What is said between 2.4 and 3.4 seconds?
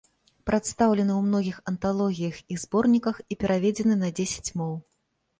і зборніках і